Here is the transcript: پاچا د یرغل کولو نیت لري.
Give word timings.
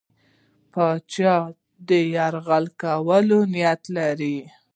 پاچا 0.71 1.35
د 1.87 1.89
یرغل 2.15 2.65
کولو 2.81 3.39
نیت 3.53 3.81
لري. 3.97 4.37